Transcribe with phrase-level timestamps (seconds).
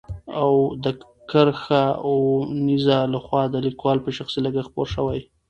[0.41, 0.51] او
[0.83, 0.85] د
[1.29, 2.31] کرښه اوو
[2.65, 5.19] نيزه له خوا د ليکوال په شخصي لګښت خپور شوی.